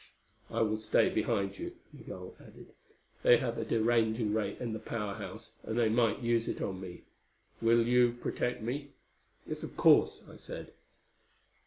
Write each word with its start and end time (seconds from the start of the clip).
"I 0.49 0.63
will 0.63 0.77
stay 0.77 1.09
behind 1.09 1.59
you," 1.59 1.73
Migul 1.93 2.35
added. 2.39 2.73
"They 3.21 3.37
have 3.37 3.59
a 3.59 3.63
deranging 3.63 4.33
ray 4.33 4.57
in 4.59 4.73
the 4.73 4.79
Power 4.79 5.13
House, 5.13 5.51
and 5.61 5.77
they 5.77 5.89
might 5.89 6.23
use 6.23 6.47
it 6.47 6.59
on 6.59 6.81
me. 6.81 7.03
Will 7.61 7.85
you 7.85 8.13
protect 8.13 8.63
me?" 8.63 8.93
"Yes, 9.45 9.61
of 9.61 9.77
course," 9.77 10.25
I 10.27 10.37
said. 10.37 10.73